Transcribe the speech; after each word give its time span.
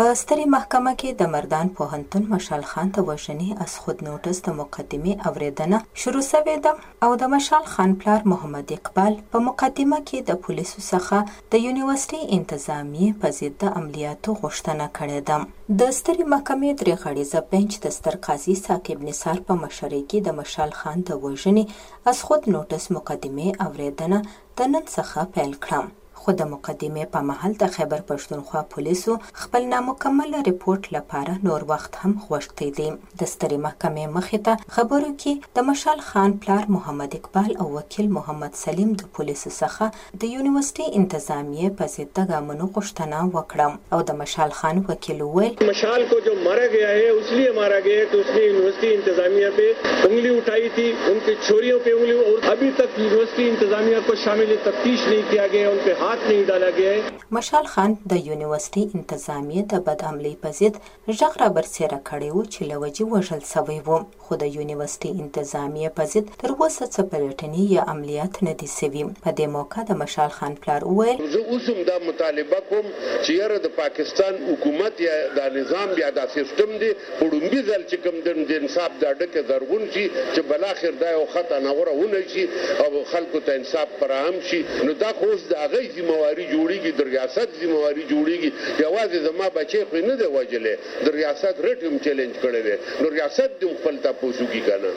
په 0.00 0.10
سترې 0.18 0.44
محکمه 0.52 0.92
کې 1.00 1.08
د 1.16 1.24
مردان 1.32 1.70
پوهنتون 1.78 2.22
مشال 2.34 2.62
خان 2.68 2.92
ته 2.98 3.02
وژنې 3.08 3.56
اس 3.64 3.72
خود 3.82 3.96
نوټس 4.06 4.38
د 4.46 4.54
مقدمې 4.60 5.12
اوریدنه 5.30 5.78
شروع 6.02 6.22
شوې 6.30 6.54
ده 6.66 6.72
او 7.08 7.18
د 7.22 7.30
مشال 7.34 7.64
خان 7.72 7.90
پلار 8.04 8.22
محمد 8.34 8.72
اقبال 8.76 9.12
په 9.34 9.38
مقدمه 9.50 9.98
کې 10.08 10.18
د 10.30 10.40
پولیسو 10.48 10.84
څخه 10.90 11.18
د 11.56 11.62
یونیورسيټي 11.66 12.20
انتظامی 12.38 13.10
په 13.24 13.34
ضد 13.40 13.60
د 13.64 13.74
عملیاتو 13.82 14.36
غوښتنه 14.40 14.86
کړې 15.00 15.28
ده 15.28 15.44
د 15.84 15.94
سترې 15.98 16.30
محکمې 16.34 16.72
درې 16.80 16.94
غړیزه 17.02 17.44
بنچ 17.54 17.78
د 17.86 17.94
ستر 18.00 18.20
قاضي 18.28 18.56
ثاقب 18.64 19.06
نثار 19.12 19.44
په 19.48 19.60
مشرۍ 19.64 20.02
کې 20.02 20.28
د 20.28 20.40
مشال 20.42 20.76
خان 20.80 21.06
د 21.12 21.20
وژنې 21.24 22.10
اس 22.14 22.26
خود 22.28 22.52
نوټس 22.54 22.90
مقدمې 22.98 23.64
اوریدنه 23.68 24.24
د 24.60 24.72
نن 24.76 24.84
څخه 24.96 25.28
پیل 25.40 25.52
کړم 25.56 25.96
خو 26.22 26.30
د 26.40 26.44
مقدمې 26.54 27.04
په 27.12 27.20
محل 27.28 27.52
د 27.60 27.70
خیبر 27.74 28.00
پښتونخوا 28.08 28.60
پولیسو 28.72 29.12
خپل 29.42 29.66
نامکمل 29.74 30.34
ریپورت 30.48 30.88
لپاره 30.96 31.36
نور 31.46 31.62
وخت 31.70 31.94
هم 32.00 32.12
خوښتي 32.24 32.66
دي 32.78 32.88
د 33.20 33.30
سترې 33.32 33.58
محکمې 33.66 34.12
مخې 34.16 34.40
ته 34.48 34.74
خبرو 34.78 35.08
کې 35.22 35.54
د 35.58 35.66
مشال 35.68 36.02
خان 36.08 36.34
پلار 36.46 36.66
محمد 36.76 37.16
اقبال 37.20 37.48
او 37.64 37.66
وکیل 37.76 38.10
محمد 38.16 38.58
سلیم 38.64 38.90
د 39.04 39.08
پولیسو 39.20 39.52
څخه 39.54 40.18
د 40.24 40.34
یونیورسيټي 40.34 41.00
انتظامیه 41.00 41.70
په 41.78 41.94
ضد 41.94 42.28
ګامونو 42.32 42.68
غوښتنه 42.76 43.22
وکړه 43.38 43.96
او 43.96 44.02
د 44.12 44.20
مشال 44.20 44.54
خان 44.58 44.84
وکیل 44.90 45.24
وویل 45.28 45.64
مشال 45.70 46.06
کو 46.12 46.20
جو 46.28 46.36
مارا 46.48 46.68
گیا 46.74 46.92
ہے 47.00 47.08
اس 47.14 47.32
لیے 47.38 47.48
مارا 47.60 47.80
گیا 47.88 47.98
ہے 48.02 48.06
کہ 48.12 48.20
اس 48.26 48.34
نے 48.36 48.44
یونیورسٹی 48.44 48.92
انتظامیہ 48.98 49.50
پہ 49.62 49.70
انگلی 49.94 50.36
اٹھائی 50.36 50.68
تھی 50.76 50.86
ان 51.14 51.18
کی 51.24 51.40
چھوریوں 51.48 51.80
پہ 51.88 51.96
انگلی 51.98 52.20
اور 52.28 52.46
ابھی 52.52 52.70
تک 52.84 53.00
یونیورسٹی 53.06 53.48
انتظامیہ 53.56 54.06
کو 54.12 54.20
شامل 54.26 54.56
تفتیش 54.70 55.08
نہیں 55.12 55.26
کیا 55.34 55.46
گیا 55.56 55.68
ان 55.74 55.78
پہ 55.88 55.92
ہاتھ 56.04 56.08
مشال 56.18 57.64
خان 57.72 57.92
د 58.12 58.16
یونیورسيټي 58.28 58.84
انتظامیه 58.98 59.62
د 59.72 59.80
بد 59.88 60.00
عملی 60.06 60.30
په 60.44 60.50
ضد 60.60 60.76
ژغ 61.18 61.34
را 61.42 61.48
برسېره 61.58 61.98
کړی 62.08 62.30
و 62.32 62.48
چې 62.52 62.60
لوجي 62.70 63.04
وژل 63.12 63.42
سوی 63.50 63.76
و 63.88 63.98
خو 64.24 64.38
د 64.42 64.48
یونیورسيټي 64.54 65.12
انتظامیه 65.24 65.90
په 65.98 66.06
ضد 66.14 66.32
تر 66.40 66.54
اوسه 66.54 66.88
څه 66.94 67.02
پلټنې 67.12 67.64
یا 67.76 67.84
عملیات 67.94 68.40
نه 68.46 68.54
دي 68.62 68.68
سوي 68.72 69.04
په 69.26 69.30
دې 69.38 69.46
موقع 69.56 69.84
د 69.90 70.00
مشال 70.02 70.32
خان 70.38 70.56
پلار 70.64 70.88
وویل 70.88 71.22
زه 71.34 71.44
اوس 71.56 71.68
هم 71.72 71.84
دا 71.90 71.98
مطالبه 72.08 72.58
کوم 72.72 72.90
چې 72.94 73.38
یره 73.42 73.62
د 73.68 73.72
پاکستان 73.78 74.42
حکومت 74.48 75.00
یا 75.06 75.16
د 75.38 75.48
نظام 75.58 75.94
یا 76.02 76.10
د 76.18 76.26
سیستم 76.34 76.74
دی 76.84 76.90
وړومبي 77.20 77.62
ځل 77.70 77.86
چې 77.92 77.96
کوم 78.06 78.18
د 78.50 78.52
انصاف 78.62 78.98
دا 79.04 79.14
ډکه 79.22 79.46
زرغون 79.52 79.86
شي 79.94 80.04
چې 80.34 80.40
بل 80.50 80.66
اخر 80.72 80.98
دا 81.06 81.14
یو 81.18 81.22
خطا 81.38 81.62
نغره 81.68 81.96
ونه 82.02 82.26
شي 82.36 82.48
او 82.84 82.90
خلکو 83.14 83.44
ته 83.48 83.62
انصاف 83.62 83.96
فراهم 84.04 84.42
شي 84.50 84.62
نو 84.90 84.98
دا 85.06 85.14
خو 85.22 85.32
اوس 85.34 85.48
د 85.54 85.64
هغه 85.64 85.96
ذمہواری 86.00 86.44
جوړیږي 86.54 86.90
د 86.94 87.00
ریاست 87.12 87.48
ذمہواری 87.62 88.02
جوړیږي 88.12 88.50
یوازې 88.86 89.18
زما 89.28 89.46
بچي 89.58 89.80
خو 89.88 89.96
نه 90.08 90.14
دی 90.20 90.28
وجلې 90.36 90.74
د 91.04 91.08
ریاست 91.18 91.54
رټم 91.66 91.94
چیلنج 92.04 92.34
کړی 92.44 92.60
دی 92.66 92.74
نو 93.00 93.06
ریاست 93.16 93.50
دې 93.60 93.66
خپل 93.78 93.94
تاسو 94.06 94.44
کی 94.52 94.60
کنه 94.68 94.90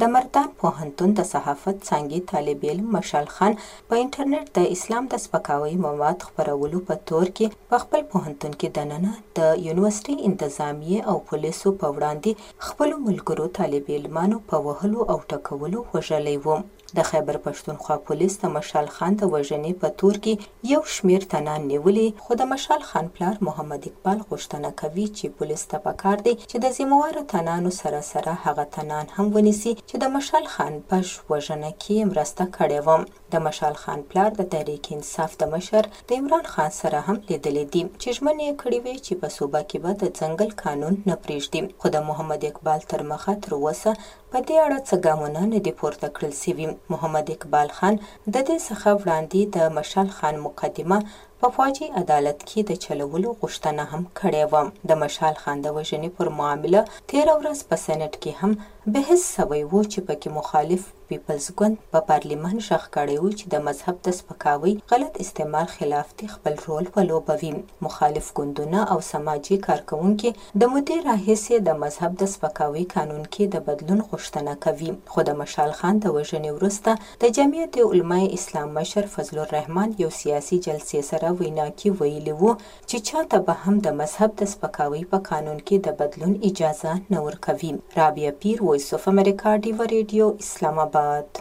د 0.00 0.10
مردان 0.14 0.44
پوهنتون 0.60 1.10
د 1.18 1.24
صحافت 1.32 1.76
څانګې 1.88 2.20
طالب 2.32 2.64
علم 2.72 2.86
مشال 2.96 3.24
خان 3.38 3.52
په 3.88 3.94
انټرنیټ 4.02 4.46
د 4.58 4.68
اسلام 4.74 5.04
د 5.14 5.22
سپکاوي 5.24 5.72
مواد 5.84 6.18
خپرولو 6.26 6.78
په 6.90 6.94
تور 7.10 7.24
کې 7.36 7.46
په 7.72 7.76
خپل 7.84 8.00
پوهنتون 8.12 8.52
کې 8.60 8.68
دننه 8.76 9.12
د 9.38 9.48
یونیورسيټي 9.66 10.14
انتظامیه 10.28 11.00
او 11.12 11.16
پولیسو 11.30 11.68
په 11.80 11.86
وړاندې 11.96 12.32
خپل 12.68 12.90
ملګرو 13.08 13.46
طالب 13.58 13.90
علمانو 13.96 14.36
په 14.52 14.56
وهلو 14.68 15.00
او 15.16 15.18
ټکولو 15.34 15.78
وژلې 15.92 16.36
و 16.46 16.80
د 16.96 17.04
خیبر 17.08 17.36
پښتونخوا 17.44 17.94
پولیس 18.08 18.34
د 18.40 18.44
مشال 18.54 18.86
خان 18.94 19.12
د 19.20 19.28
وژنې 19.34 19.72
په 19.84 19.88
تور 20.02 20.16
کې 20.24 20.72
یو 20.72 20.80
شمیر 20.94 21.22
تنان 21.34 21.62
نیولې 21.70 22.24
خو 22.24 22.36
د 22.40 22.48
مشال 22.50 22.82
خان 22.88 23.06
پلار 23.18 23.38
محمد 23.48 23.86
اقبال 23.90 24.18
غوښتنه 24.32 24.72
کوي 24.82 25.06
چې 25.18 25.36
پولیس 25.38 25.64
ته 25.70 25.82
پکار 25.86 26.16
دی 26.26 26.34
چې 26.40 26.56
د 26.64 26.74
زموارو 26.80 27.24
تنانو 27.34 27.72
سره 27.82 28.00
سره 28.12 28.36
هغه 28.44 28.66
تنان 28.76 29.06
هم 29.16 29.32
ونیسي 29.36 29.71
دي 29.76 29.80
چې 29.90 29.96
د 30.02 30.06
مشال 30.16 30.46
خان 30.54 30.74
په 30.88 30.96
وژنه 31.30 31.70
کې 31.82 31.96
مرسته 32.10 32.44
کړې 32.56 32.78
و 32.86 32.88
د 33.32 33.34
مشال 33.46 33.74
خان 33.82 33.98
پلار 34.10 34.30
د 34.36 34.42
تحریک 34.52 34.84
انصاف 34.96 35.30
د 35.38 35.42
مشر 35.54 35.84
د 36.08 36.10
عمران 36.20 36.44
خان 36.52 36.70
سره 36.82 36.98
هم 37.06 37.16
لیدلې 37.28 37.64
دي 37.72 37.82
چې 38.02 38.08
ژمنې 38.16 38.48
کړې 38.62 38.78
وي 38.84 38.96
چې 39.06 39.12
په 39.20 39.28
صوبه 39.36 39.60
کې 39.70 39.78
به 39.82 39.90
د 40.02 40.04
ځنګل 40.20 40.50
قانون 40.62 40.94
نه 41.08 41.16
پرېږدي 41.24 41.60
خو 41.80 41.86
د 41.94 41.98
محمد 42.08 42.40
اقبال 42.50 42.80
تر 42.90 43.00
مخه 43.12 43.32
تر 43.44 43.52
اوسه 43.64 43.90
په 44.32 44.38
دې 44.48 44.56
اړه 44.66 44.78
څه 44.88 44.94
ګامونه 45.04 45.40
نه 45.54 45.58
دي 45.64 45.72
پورته 45.80 46.06
کړل 46.16 46.32
سوي 46.42 46.66
محمد 46.92 47.26
اقبال 47.36 47.68
خان 47.76 47.94
د 48.34 48.36
دې 48.48 48.56
څخه 48.68 48.88
وړاندې 49.00 49.40
د 49.54 49.58
مشال 49.78 50.08
خان 50.16 50.34
مقدمه 50.46 50.98
په 51.44 51.48
فوجي 51.56 51.86
عدالت 52.00 52.38
کې 52.48 52.60
د 52.68 52.72
چلولو 52.84 53.28
غوښتنه 53.40 53.82
هم 53.92 54.02
کړې 54.18 54.44
و 54.52 54.54
د 54.88 54.90
مشال 55.02 55.34
خان 55.42 55.56
د 55.62 55.66
وژنې 55.76 56.10
پر 56.16 56.26
معاملې 56.38 56.80
13 57.10 57.34
ورځ 57.40 57.58
په 57.68 57.76
سېنات 57.84 58.14
کې 58.22 58.32
هم 58.40 58.52
بحث 58.94 59.20
سوی 59.36 59.62
و 59.72 59.82
چې 59.92 59.98
پکې 60.08 60.28
مخالف 60.38 60.82
پیپلز 61.12 61.46
ګوند 61.60 61.76
په 61.94 62.00
پارلیمان 62.08 62.60
شخ 62.66 62.84
کړی 62.96 63.16
و 63.22 63.30
چې 63.38 63.50
د 63.54 63.64
مذهب 63.64 63.96
د 64.06 64.12
سپکاوي 64.18 64.72
غلط 64.92 65.18
استعمال 65.24 65.66
خلاف 65.72 66.12
دی 66.20 66.28
خپل 66.34 66.54
رول 66.68 66.86
ولوبوي 66.94 67.50
مخالف 67.86 68.30
ګوندونه 68.38 68.84
او 68.94 68.96
سماجی 69.08 69.58
کارکونکو 69.66 70.30
د 70.36 70.70
مودې 70.74 71.04
راهیسې 71.08 71.66
د 71.66 71.76
مذهب 71.82 72.16
د 72.22 72.30
سپکاوي 72.36 72.84
قانون 72.94 73.18
کې 73.26 73.50
د 73.56 73.66
بدلون 73.66 74.00
غوښتنه 74.12 74.54
کوي 74.68 74.90
خو 75.14 75.26
د 75.30 75.36
مشال 75.42 75.74
خان 75.82 76.00
د 76.06 76.14
وژنې 76.14 76.56
وروسته 76.58 77.26
د 77.26 77.36
جمعیت 77.40 77.78
علماء 77.90 78.20
اسلام 78.38 78.72
مشر 78.78 79.10
فضل 79.16 79.42
الرحمن 79.44 79.94
یو 80.04 80.10
سیاسي 80.20 80.60
جلسې 80.68 81.08
سره 81.10 81.34
وینا 81.42 81.68
کې 81.68 82.00
ویلی 82.00 82.38
وو 82.40 82.54
چې 82.62 83.06
چاته 83.10 83.42
به 83.50 83.58
هم 83.66 83.84
د 83.88 84.00
مذهب 84.00 84.36
د 84.44 84.50
سپکاوي 84.54 85.04
په 85.12 85.24
قانون 85.30 85.60
کې 85.60 85.86
د 85.88 86.00
بدلون 86.00 86.34
اجازه 86.52 86.98
نه 87.12 87.26
ورکوي 87.28 87.74
رابعه 88.00 88.34
پیر 88.46 88.66
وایس 88.70 88.90
اف 89.00 89.08
امریکا 89.16 89.56
ډیو 89.68 89.88
ریډیو 89.94 90.32
اسلام 90.46 90.82
آباد 90.88 91.00
God. 91.02 91.40